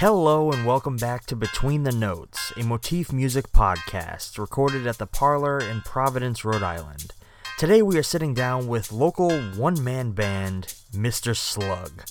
[0.00, 5.08] Hello and welcome back to Between the Notes, a motif music podcast recorded at the
[5.08, 7.14] Parlour in Providence, Rhode Island.
[7.58, 11.36] Today we are sitting down with local one man band, Mr.
[11.36, 12.04] Slugg.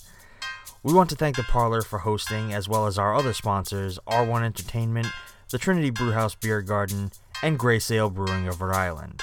[0.83, 4.43] We want to thank the Parlour for hosting, as well as our other sponsors, R1
[4.43, 5.07] Entertainment,
[5.51, 9.21] the Trinity Brewhouse Beer Garden, and Grey Sail Brewing of Rhode Island.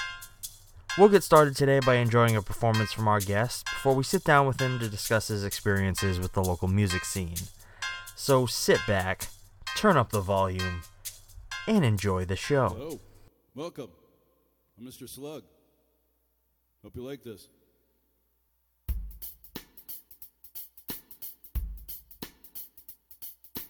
[0.97, 4.47] We'll get started today by enjoying a performance from our guest before we sit down
[4.47, 7.35] with him to discuss his experiences with the local music scene.
[8.17, 9.27] So sit back,
[9.75, 10.81] turn up the volume,
[11.67, 12.69] and enjoy the show.
[12.69, 12.99] Hello,
[13.53, 13.89] welcome.
[14.79, 15.07] I'm Mr.
[15.07, 15.43] Slugg.
[16.81, 17.49] Hope you like this.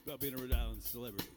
[0.06, 1.35] About being a Rhode Island celebrity.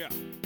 [0.00, 0.39] Yeah.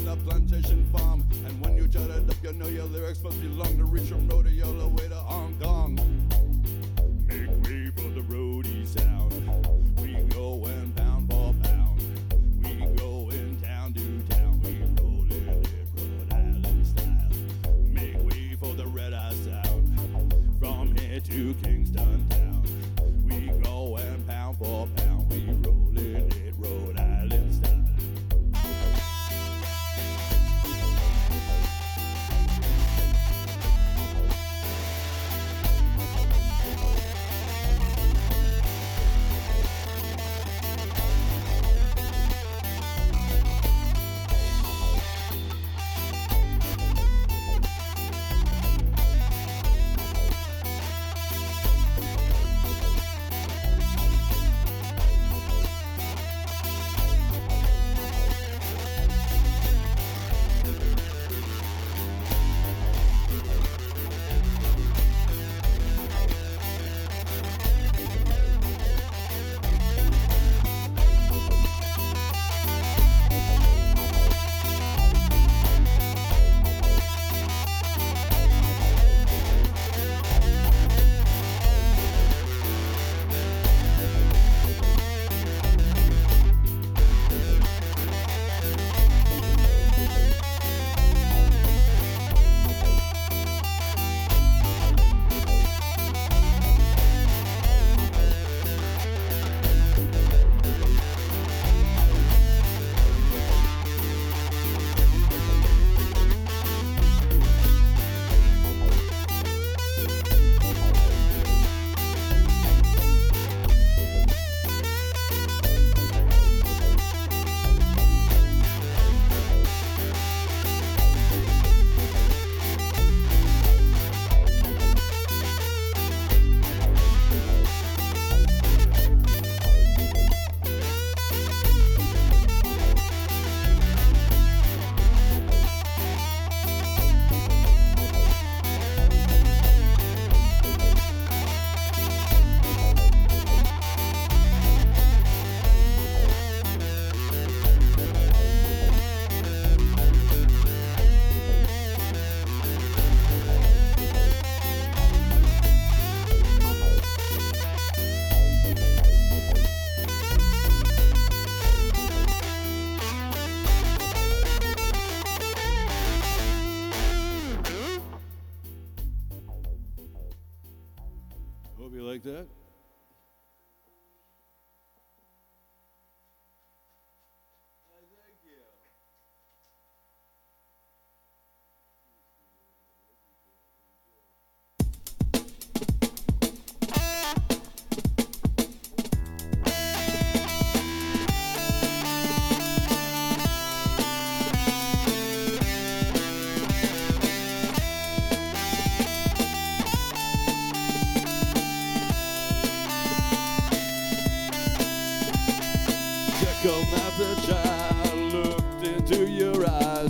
[0.00, 1.24] from the plantation farm.
[1.46, 4.08] And when you jot it up, you know your lyrics must be long to reach
[4.08, 5.98] from rodeo the way to Hong Kong.
[7.26, 9.32] Make way for the roadie sound.
[10.00, 12.00] We go and pound for pound.
[12.62, 14.60] We go in town to town.
[14.62, 15.62] We roll in
[15.96, 17.30] Rhode Island style.
[17.88, 20.34] Make way for the red eye sound.
[20.58, 22.62] From here to Kingston town.
[23.24, 25.30] We go and pound for pound.
[25.30, 27.09] We roll in it Rhode Island.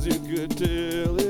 [0.00, 1.29] Eyes, you could tell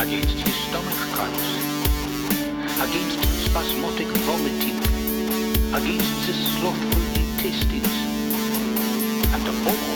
[0.00, 1.48] against his stomach cramps,
[2.86, 4.78] against spasmodic vomiting,
[5.74, 7.96] against the slothful intestines,
[9.34, 9.95] and above all,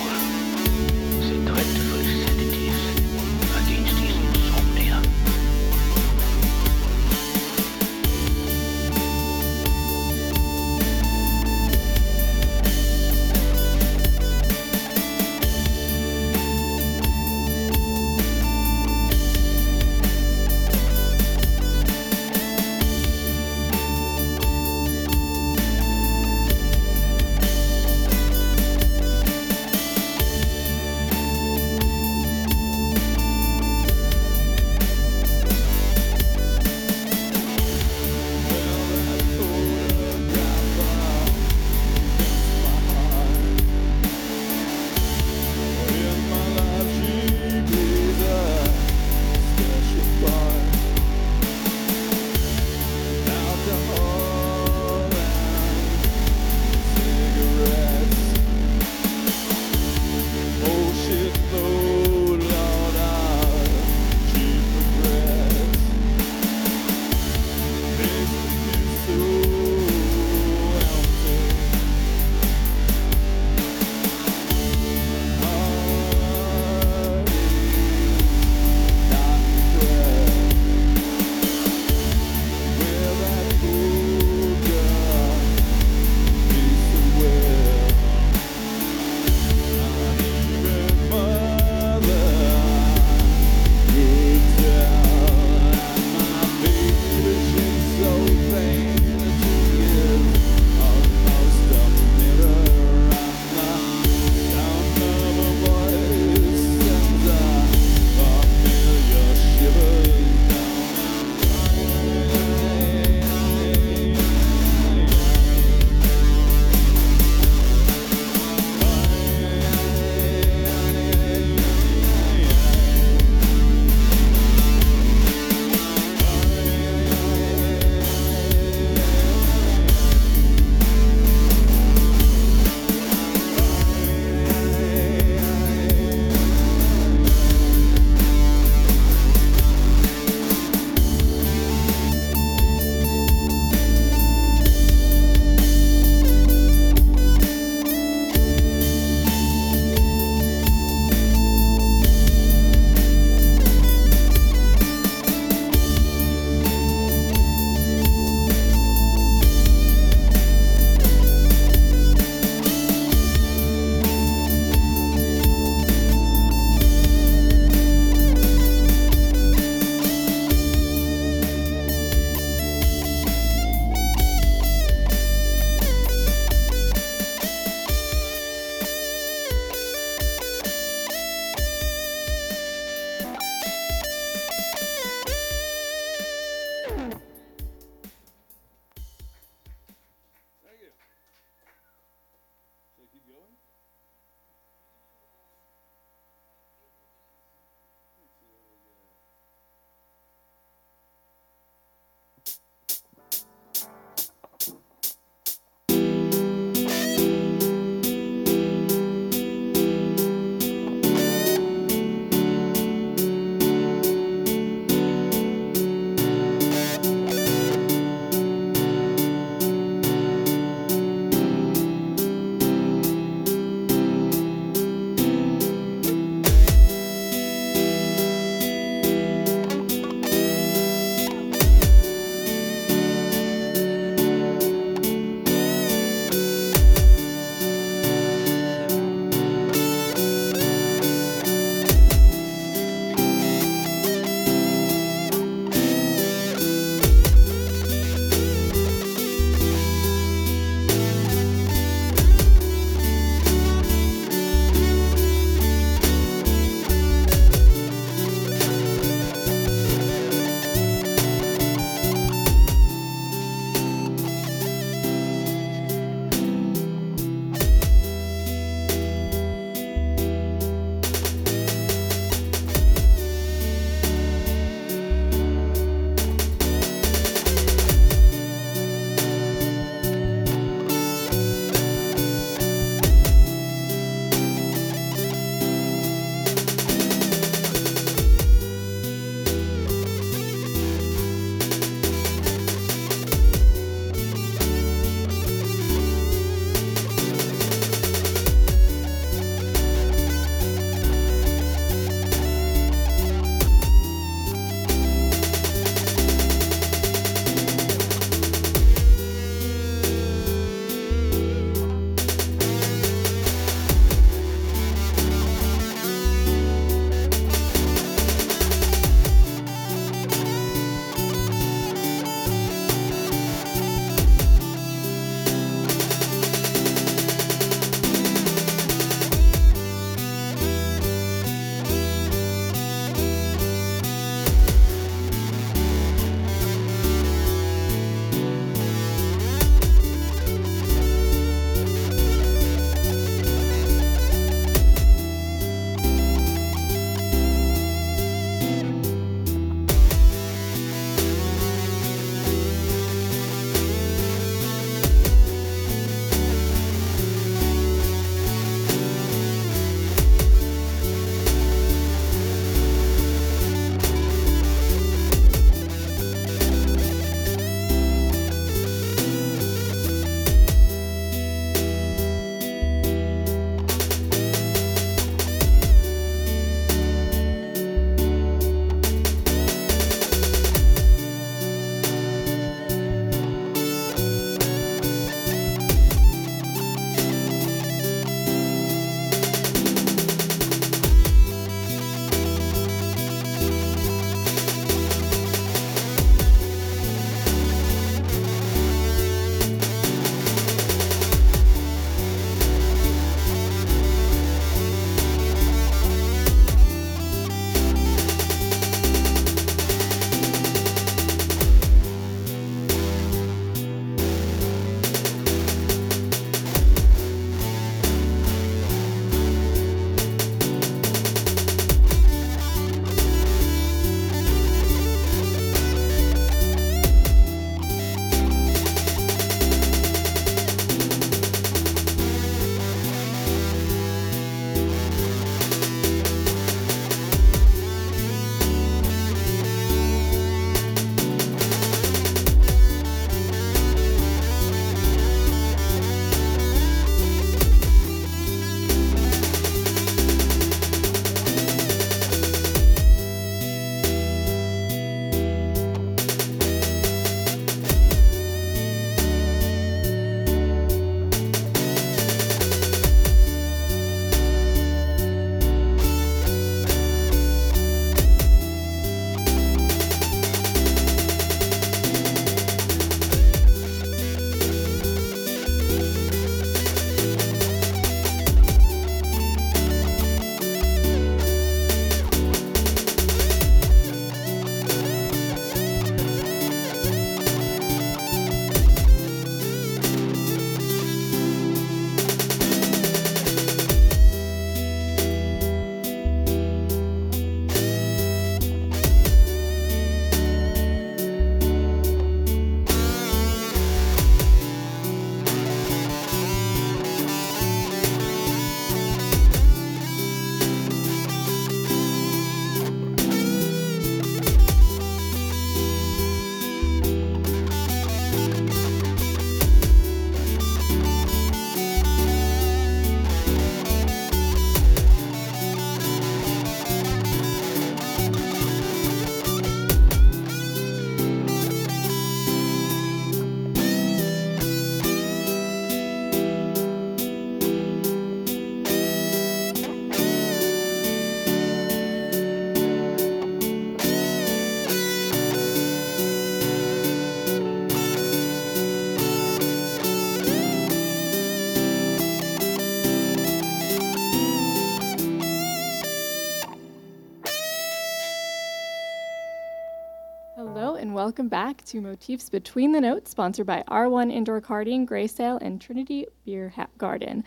[561.31, 565.81] welcome back to Motifs Between the Notes, sponsored by R1 Indoor Karting, Grey Sail, and
[565.81, 567.45] Trinity Beer Garden.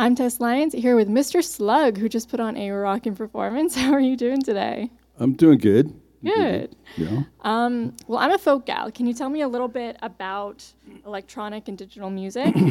[0.00, 1.40] I'm Tess Lyons here with Mr.
[1.40, 3.76] Slugg, who just put on a rockin' performance.
[3.76, 4.90] How are you doing today?
[5.16, 5.94] I'm doing good.
[6.24, 6.74] Good.
[6.96, 7.22] Yeah.
[7.42, 8.90] Um, well, I'm a folk gal.
[8.90, 10.66] Can you tell me a little bit about
[11.06, 12.52] electronic and digital music?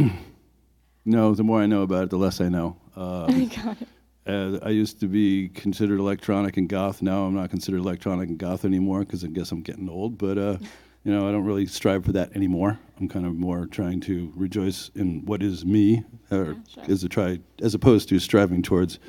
[1.06, 2.76] No, the more I know about it, the less I know.
[3.00, 3.88] Um, Got it.
[4.30, 7.02] Uh, I used to be considered electronic and goth.
[7.02, 10.18] Now I'm not considered electronic and goth anymore because I guess I'm getting old.
[10.18, 10.58] But uh,
[11.04, 12.80] you know, I don't really strive for that anymore.
[13.00, 16.84] I'm kind of more trying to rejoice in what is me, or sure.
[16.88, 19.00] as a try, as opposed to striving towards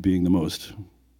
[0.00, 0.74] being the most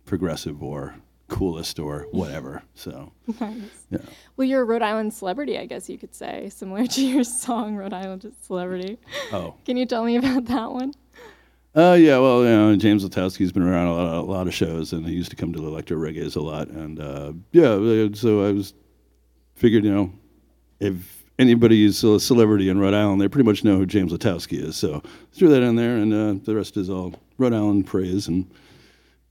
[0.04, 0.94] progressive or
[1.28, 2.62] coolest or whatever.
[2.74, 3.54] So Nice.
[3.90, 3.98] yeah.
[4.36, 7.76] Well, you're a Rhode Island celebrity, I guess you could say, similar to your song
[7.76, 8.98] "Rhode Island Celebrity."
[9.32, 9.54] Oh.
[9.64, 10.92] Can you tell me about that one?
[11.76, 14.94] Uh, yeah, well, you know, James Latowski's been around a lot, a lot of shows,
[14.94, 18.08] and he used to come to the Electro Reggae's a lot, and uh, yeah, uh,
[18.14, 18.72] so I was
[19.56, 20.10] figured, you know,
[20.80, 24.62] if anybody is a celebrity in Rhode Island, they pretty much know who James Latowski
[24.62, 24.74] is.
[24.74, 28.50] So threw that in there, and uh, the rest is all Rhode Island praise, and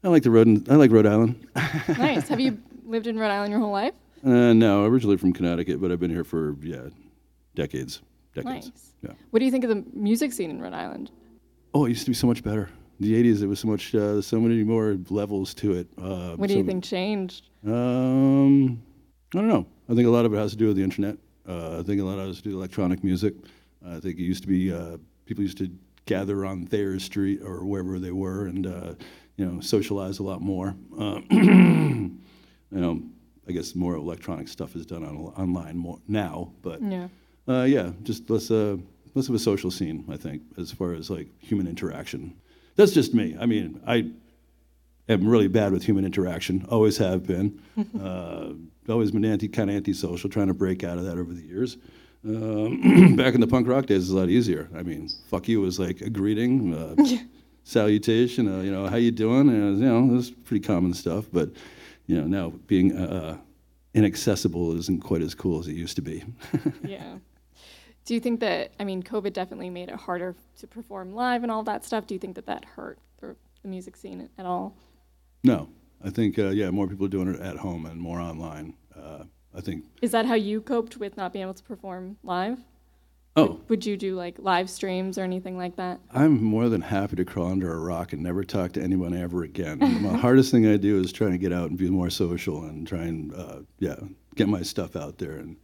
[0.04, 1.48] I like the Rhode, I like Rhode Island.
[1.98, 2.28] Nice.
[2.28, 3.96] Have you lived in Rhode Island your whole life?
[4.24, 6.90] uh, no, originally from Connecticut, but I've been here for yeah,
[7.56, 8.04] decades,
[8.36, 8.68] decades.
[8.68, 8.94] Nice.
[9.02, 9.14] Yeah.
[9.32, 11.10] What do you think of the music scene in Rhode Island?
[11.76, 12.70] Oh, it used to be so much better.
[13.02, 15.88] The '80s, there was so much, uh, so many more levels to it.
[16.02, 17.50] Uh, What do you think changed?
[17.68, 18.82] Um,
[19.34, 19.68] I don't know.
[19.90, 21.18] I think a lot of it has to do with the internet.
[21.46, 23.34] Uh, I think a lot of it has to do with electronic music.
[23.86, 25.70] I think it used to be uh, people used to
[26.06, 28.94] gather on Thayer Street or wherever they were, and uh,
[29.36, 30.76] you know, socialize a lot more.
[30.98, 32.10] Uh, you
[32.72, 33.02] know,
[33.50, 37.10] I guess more electronic stuff is done on, online more now, but Yeah.
[37.50, 38.78] uh, yeah, just less uh,
[39.16, 42.36] less of a social scene, I think, as far as like human interaction.
[42.76, 43.36] That's just me.
[43.40, 44.12] I mean, I
[45.10, 46.66] am really bad with human interaction.
[46.70, 47.60] Always have been.
[48.02, 48.50] uh,
[48.92, 51.78] always been anti kind of antisocial, trying to break out of that over the years.
[52.26, 54.70] Um, back in the punk rock days, it was a lot easier.
[54.76, 56.96] I mean, fuck you was like a greeting, uh,
[57.64, 58.48] salutation.
[58.48, 59.50] Uh, you know, how you doing?
[59.50, 61.26] And you know, it was pretty common stuff.
[61.32, 61.52] But
[62.08, 63.38] you know, now being uh,
[63.94, 66.24] inaccessible isn't quite as cool as it used to be.
[66.84, 67.16] yeah.
[68.06, 71.52] Do you think that, I mean, COVID definitely made it harder to perform live and
[71.52, 72.06] all that stuff.
[72.06, 74.76] Do you think that that hurt the, the music scene at all?
[75.44, 75.70] No,
[76.04, 78.76] I think uh, yeah, more people are doing it at home and more online.
[78.96, 79.24] Uh,
[79.56, 79.86] I think.
[80.02, 82.60] Is that how you coped with not being able to perform live?
[83.38, 86.00] Oh, Would you do like live streams or anything like that?
[86.12, 89.44] I'm more than happy to crawl under a rock and never talk to anyone ever
[89.44, 89.80] again.
[89.80, 92.88] the hardest thing I do is try to get out and be more social and
[92.88, 93.96] try and uh, yeah,
[94.36, 95.34] get my stuff out there.
[95.34, 95.58] And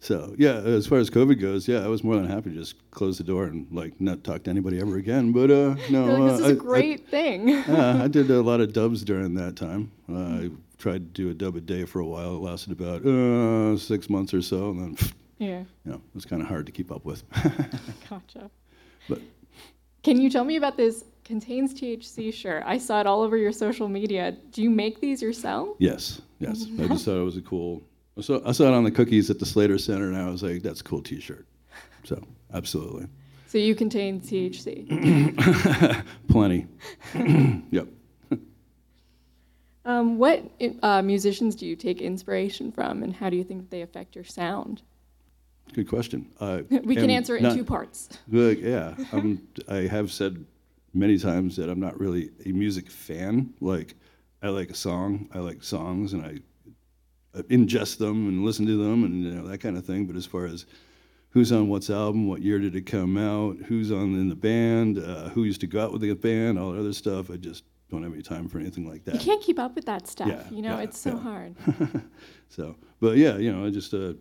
[0.00, 2.74] so yeah, as far as COVID goes, yeah, I was more than happy to just
[2.90, 5.32] close the door and like not talk to anybody ever again.
[5.32, 7.48] But uh, no, like, this uh, is a I- I- great thing.
[7.48, 9.90] yeah, I did a lot of dubs during that time.
[10.10, 12.36] Uh, I tried to do a dub a day for a while.
[12.36, 15.58] It lasted about uh, six months or so, and then yeah.
[15.84, 17.22] you know, it was kind of hard to keep up with.
[18.10, 18.50] Gotcha.
[19.08, 19.20] but
[20.02, 22.62] Can you tell me about this contains THC shirt?
[22.66, 24.32] I saw it all over your social media.
[24.52, 25.76] Do you make these yourself?
[25.78, 27.82] yes, yes, I just thought it was a cool.
[28.16, 30.42] I saw, I saw it on the cookies at the Slater Center, and I was
[30.42, 31.46] like, "That's a cool T-shirt."
[32.04, 32.22] So
[32.52, 33.06] absolutely,
[33.48, 34.86] So you contain THC.
[36.28, 36.66] plenty.
[37.70, 37.88] yep.
[39.86, 40.42] Um, what
[40.82, 44.24] uh, musicians do you take inspiration from, and how do you think they affect your
[44.24, 44.80] sound?
[45.74, 46.30] Good question.
[46.40, 48.08] Uh, We can answer it in not- two parts.
[48.30, 50.42] Like, yeah, I'm, I have said
[50.94, 53.52] many times that I'm not really a music fan.
[53.60, 53.94] Like,
[54.42, 56.38] I like a song, I like songs, and I
[57.42, 60.06] ingest them and listen to them and you know, that kind of thing.
[60.06, 60.66] But as far as
[61.30, 64.98] who's on what's album, what year did it come out, who's on in the band,
[64.98, 67.64] uh, who used to go out with the band, all that other stuff, I just
[67.90, 69.14] don't have any time for anything like that.
[69.14, 70.28] You can't keep up with that stuff.
[70.28, 71.20] Yeah, you know, yeah, it's so yeah.
[71.20, 71.56] hard.
[72.50, 74.12] So, but yeah, you know, I just uh,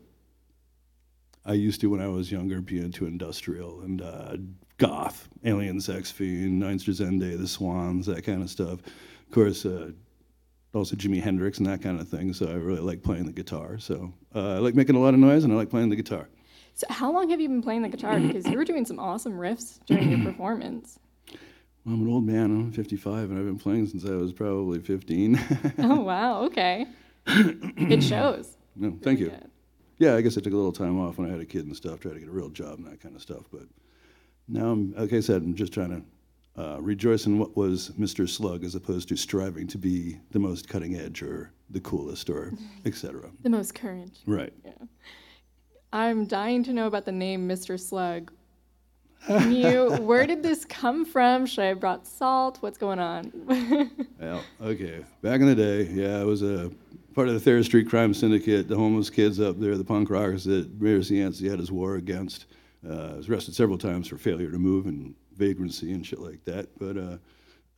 [1.45, 4.37] I used to when I was younger be into industrial and uh,
[4.77, 8.79] goth, Alien Sex Fiend, Einstürzende, The Swans, that kind of stuff.
[8.79, 9.91] Of course, uh,
[10.73, 12.33] also Jimi Hendrix and that kind of thing.
[12.33, 13.77] So I really like playing the guitar.
[13.79, 16.27] So uh, I like making a lot of noise and I like playing the guitar.
[16.75, 18.19] So, how long have you been playing the guitar?
[18.19, 20.99] Because you were doing some awesome riffs during your performance.
[21.85, 22.45] Well, I'm an old man.
[22.45, 25.37] I'm 55 and I've been playing since I was probably 15.
[25.79, 26.85] Oh wow, okay.
[27.27, 28.55] it shows.
[28.77, 29.31] no, thank you.
[29.31, 29.51] Good.
[29.99, 31.75] Yeah, I guess I took a little time off when I had a kid and
[31.75, 33.43] stuff, tried to get a real job and that kind of stuff.
[33.51, 33.63] But
[34.47, 36.01] now, I'm, like I said, I'm just trying to
[36.57, 38.29] uh, rejoice in what was Mr.
[38.29, 42.53] Slugg as opposed to striving to be the most cutting edge or the coolest or
[42.85, 43.29] etc.
[43.41, 44.19] The most current.
[44.25, 44.53] Right.
[44.63, 44.71] Yeah.
[45.91, 47.79] I'm dying to know about the name Mr.
[47.79, 48.31] Slugg.
[49.27, 51.45] Can you, where did this come from?
[51.45, 52.57] Should I have brought salt?
[52.61, 53.89] What's going on?
[54.19, 55.03] Well, okay.
[55.21, 56.71] Back in the day, yeah, I was a
[57.13, 60.45] part of the Thayer Street Crime Syndicate, the homeless kids up there, the punk rockers
[60.45, 62.45] that Mayor Cianci had his war against.
[62.89, 66.67] Uh, was arrested several times for failure to move and vagrancy and shit like that.
[66.77, 67.17] But uh,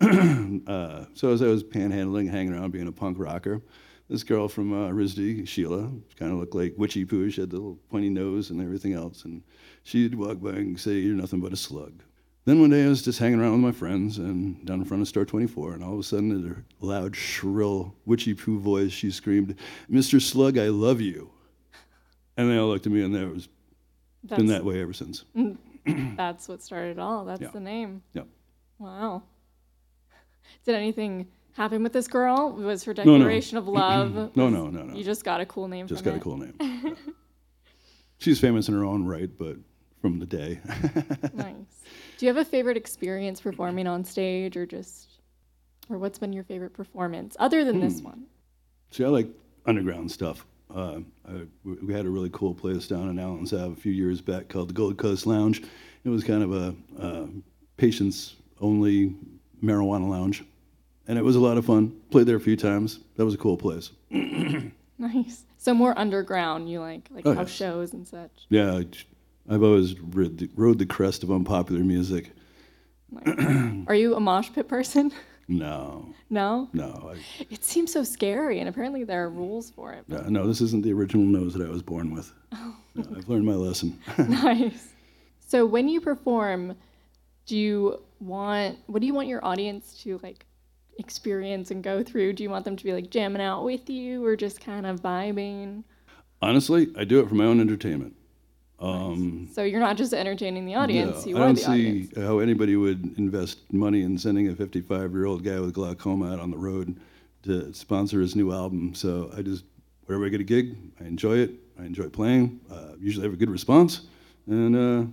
[0.70, 3.62] uh, so as I was panhandling, hanging around, being a punk rocker,
[4.10, 7.30] this girl from uh, RISD, Sheila, kind of looked like Witchy Poo.
[7.30, 9.26] She had the little pointy nose and everything else.
[9.26, 9.42] And
[9.84, 12.04] she'd walk by and say, You're nothing but a slug.
[12.46, 15.02] Then one day I was just hanging around with my friends and down in front
[15.02, 18.92] of Store 24, and all of a sudden, in her loud, shrill, Witchy Poo voice,
[18.92, 19.56] she screamed,
[19.90, 20.22] Mr.
[20.22, 21.32] Slug, I love you.
[22.38, 23.50] And they all looked at me, and there was
[24.24, 25.26] That's, been that way ever since.
[26.18, 27.26] that's what started it all.
[27.26, 27.50] That's Yeah.
[27.50, 28.02] the name.
[28.14, 28.28] Yep.
[28.80, 29.24] Wow.
[30.66, 32.52] Did anything happen with this girl?
[32.52, 33.18] Was her No, no.
[33.18, 34.14] declaration of love?
[34.36, 34.96] No, no, no, no.
[34.96, 36.56] You just got a cool name Just got a cool name.
[36.60, 36.94] Yeah.
[38.18, 39.58] She's famous in her own right, but
[40.02, 40.62] from the day.
[41.34, 41.84] nice.
[42.18, 45.10] Do you have a favorite experience performing on stage or just
[45.90, 48.06] or what's been your favorite performance other than this Hmm.
[48.06, 48.26] one?
[48.92, 49.28] See, I like
[49.66, 50.46] underground stuff.
[50.74, 54.22] Uh, I, we had a really cool place down in Allen's Ave a few years
[54.22, 55.62] back called the Gold Coast Lounge.
[56.04, 57.26] It was kind of a uh,
[57.78, 59.16] patients-only
[59.64, 60.44] marijuana lounge,
[61.08, 61.96] and it was a lot of fun.
[62.12, 63.00] Played there a few times.
[63.16, 63.92] That was a cool place.
[64.98, 65.44] Nice.
[65.58, 67.58] So more underground, you like like Oh, house yes.
[67.58, 68.46] shows and such.
[68.48, 68.82] Yeah,
[69.50, 72.32] I've always rid the, rode the crest of unpopular music.
[73.88, 75.12] Are you a mosh pit person?
[75.48, 76.70] No, no?
[76.74, 80.04] no, I, It seems so scary and apparently there are rules for it.
[80.08, 80.48] no, no.
[80.48, 82.32] This isn't the original nose that I was born with.
[82.52, 82.76] Oh.
[82.96, 84.00] No, I've learned my lesson.
[84.18, 84.90] nice.
[85.48, 86.76] So when you perform,
[87.46, 90.46] do you want what do you want your audience to like
[90.98, 92.34] experience and go through?
[92.34, 95.02] Do you want them to be like jamming out with you or just kind of
[95.02, 95.84] vibing?
[96.42, 98.16] Honestly, I do it for my own entertainment.
[98.86, 101.72] Um, So you're not just entertaining the audience, No, you I are don't the see
[101.72, 102.18] audience.
[102.18, 106.40] how anybody would invest money in sending a 55 year old guy with glaucoma out
[106.40, 106.96] on the road
[107.44, 108.94] to sponsor his new album.
[108.96, 109.64] So I just,
[110.06, 111.52] wherever I get a gig, I enjoy it.
[111.80, 112.60] I enjoy playing.
[112.72, 114.02] Uh, usually have a good response.
[114.48, 115.06] And uh,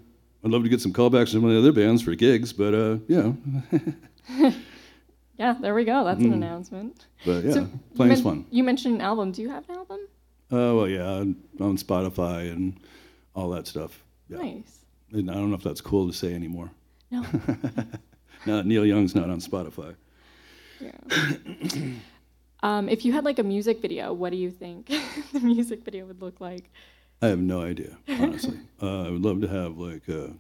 [0.45, 2.75] I'd love to get some callbacks from some of the other bands for gigs, but
[2.75, 3.33] uh, yeah.
[5.39, 6.05] Yeah, there we go.
[6.05, 7.07] That's an announcement.
[7.25, 8.47] But yeah, So playing's men- fun.
[8.51, 9.33] You mentioned an album.
[9.33, 9.99] Do you have an album?
[10.53, 12.79] Uh, well, yeah, on, on Spotify and
[13.35, 14.03] all that stuff.
[14.29, 14.39] Yeah.
[14.39, 14.79] Nice.
[15.13, 16.71] And I don't know if that's cool to say anymore.
[17.11, 17.25] No.
[18.47, 19.95] Now that Neil Young's not on Spotify.
[20.81, 20.91] Yeah.
[22.63, 24.87] um, if you had like a music video, what do you think
[25.33, 26.71] the music video would look like?
[27.21, 28.59] I have no idea, honestly.
[28.83, 30.33] uh, I would love to have like a,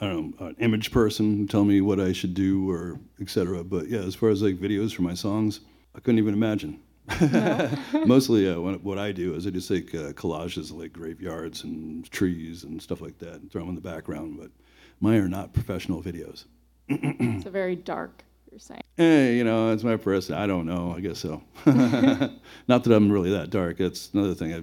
[0.00, 3.62] I don't know, an image person tell me what I should do or et cetera.
[3.62, 5.60] But yeah, as far as like videos for my songs,
[5.94, 6.80] I couldn't even imagine.
[8.06, 11.64] Mostly, uh, what, what I do is I just take uh, collages of like graveyards
[11.64, 14.38] and trees and stuff like that and throw them in the background.
[14.38, 14.50] But
[15.00, 16.44] mine are not professional videos.
[16.88, 18.24] It's a very dark.
[18.50, 18.82] You're saying.
[18.96, 20.34] Hey, you know, it's my person.
[20.34, 20.94] I don't know.
[20.96, 21.42] I guess so.
[21.66, 23.78] Not that I'm really that dark.
[23.78, 24.54] That's another thing.
[24.54, 24.62] I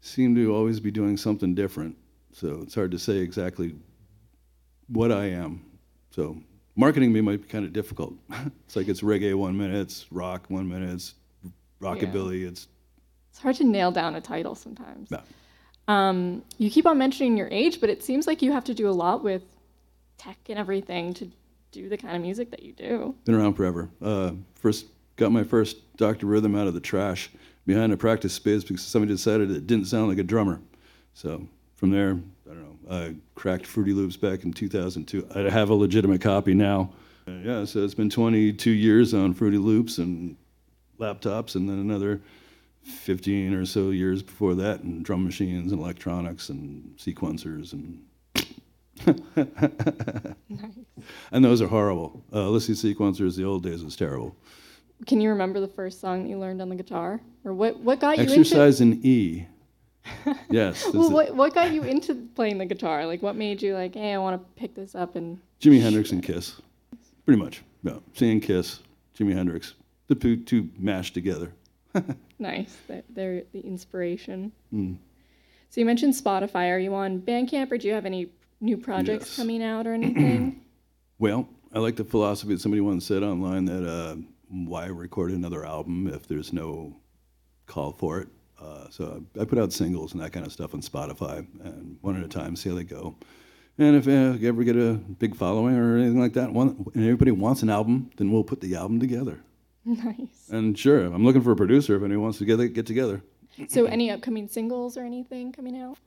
[0.00, 1.96] seem to always be doing something different.
[2.32, 3.74] So it's hard to say exactly
[4.88, 5.64] what I am.
[6.10, 6.38] So
[6.76, 8.14] marketing me might be kind of difficult.
[8.66, 11.14] it's like it's reggae one minute, it's rock one minute, it's
[11.80, 12.68] rockabilly, it's
[13.30, 15.10] It's hard to nail down a title sometimes.
[15.10, 15.20] no.
[15.86, 18.88] Um, you keep on mentioning your age, but it seems like you have to do
[18.88, 19.42] a lot with
[20.18, 21.30] tech and everything to
[21.72, 23.14] do the kind of music that you do.
[23.24, 23.88] Been around forever.
[24.02, 24.86] Uh, first
[25.16, 26.26] got my first Dr.
[26.26, 27.30] Rhythm out of the trash
[27.64, 30.60] behind a practice space because somebody decided it didn't sound like a drummer.
[31.14, 31.46] So
[31.76, 32.18] from there,
[32.50, 35.26] I don't know, I cracked Fruity Loops back in 2002.
[35.34, 36.92] I have a legitimate copy now.
[37.26, 40.36] Uh, yeah, so it's been 22 years on Fruity Loops and
[40.98, 42.20] laptops, and then another
[42.82, 48.02] 15 or so years before that, and drum machines and electronics and sequencers and
[51.30, 52.24] and those are horrible.
[52.32, 54.34] Uh, Lissy sequencers, the old days was terrible.
[55.06, 58.00] Can you remember the first song that you learned on the guitar, or what what
[58.00, 59.46] got you Exercise in E.
[60.50, 60.84] Yes.
[60.86, 60.98] into?
[60.98, 63.06] Well, what what got you into playing the guitar?
[63.06, 66.10] Like, what made you like, hey, I want to pick this up and Jimi Hendrix
[66.12, 66.60] and Kiss.
[67.24, 67.62] Pretty much.
[67.82, 67.98] Yeah.
[68.14, 68.80] Seeing Kiss,
[69.16, 69.74] Jimi Hendrix,
[70.08, 71.52] the two, mashed together.
[72.38, 72.76] nice.
[72.86, 74.52] They're, they're the inspiration.
[74.72, 74.96] Mm.
[75.70, 76.70] So you mentioned Spotify.
[76.72, 78.28] Are you on Bandcamp, or do you have any
[78.60, 79.36] new projects Yes.
[79.36, 80.62] coming out or anything?
[81.20, 84.14] Well, I like the philosophy that somebody once said online that uh,
[84.50, 86.94] why record another album if there's no
[87.66, 88.28] call for it.
[88.60, 92.16] Uh, so I put out singles and that kind of stuff on Spotify, and one
[92.16, 93.16] at a time, see how they go.
[93.78, 97.02] And if uh, you ever get a big following or anything like that, one, and
[97.02, 99.40] everybody wants an album, then we'll put the album together.
[99.84, 100.48] nice.
[100.50, 103.22] And sure, I'm looking for a producer if anyone wants to get get together.
[103.68, 105.98] So any upcoming singles or anything coming out?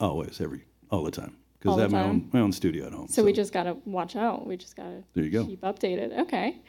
[0.00, 2.10] Always, every, all the time, All because I have my time?
[2.10, 3.08] own my own studio at home.
[3.08, 4.46] So we just gotta watch out.
[4.46, 5.44] We just gotta There you go.
[5.46, 6.18] keep updated.
[6.22, 6.60] Okay.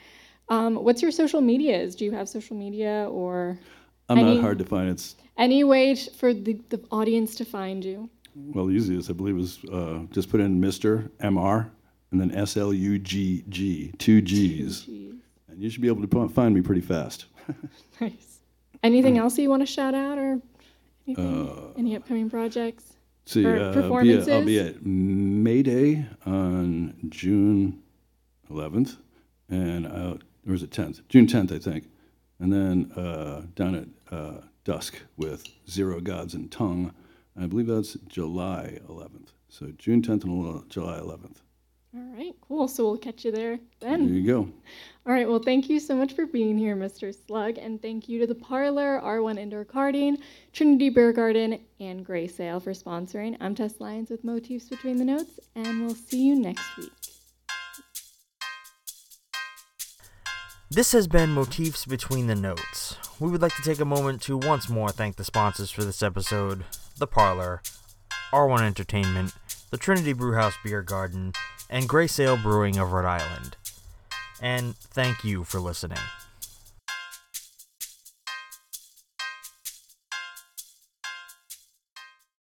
[0.49, 1.95] Um, what's your social medias?
[1.95, 3.57] Do you have social media or
[4.09, 4.89] I'm Any- not hard to find.
[4.89, 8.09] It's any way t- for the, the audience to find you?
[8.35, 11.09] well, the easiest I believe is uh, just put in Mr.
[11.19, 11.69] Mr.
[12.11, 14.87] and then S L U G G, two G's.
[15.57, 17.25] And you should be able to find me pretty fast.
[17.99, 18.41] Nice.
[18.83, 20.39] Anything else you want to shout out or
[21.07, 21.73] anything?
[21.79, 22.93] any upcoming projects?
[23.25, 27.81] See, uh, I'll, be at, I'll be at May Day on June
[28.51, 28.97] 11th,
[29.49, 31.01] and uh, or is it 10th?
[31.09, 31.85] June 10th, I think.
[32.39, 36.93] And then uh, down at uh, dusk with Zero Gods and Tongue.
[37.35, 39.29] I believe that's July 11th.
[39.49, 41.37] So June 10th and July 11th.
[41.95, 42.67] All right, cool.
[42.67, 44.05] So we'll catch you there then.
[44.05, 44.39] There you go.
[45.05, 47.15] All right, well, thank you so much for being here, Mr.
[47.15, 50.17] Slugg, and thank you to the Parlour, R1 Indoor Karting,
[50.51, 53.37] Trinity Beer Garden, and Grey Sail for sponsoring.
[53.39, 56.91] I'm Tess Lyons with Motifs Between the Notes, and we'll see you next week.
[60.69, 62.97] This has been Motifs Between the Notes.
[63.21, 66.03] We would like to take a moment to once more thank the sponsors for this
[66.03, 66.65] episode
[66.97, 67.61] The Parlour,
[68.33, 69.33] R1 Entertainment,
[69.71, 71.31] the Trinity Brewhouse Beer Garden,
[71.69, 73.55] and Grey Sail Brewing of Rhode Island.
[74.41, 75.97] And thank you for listening.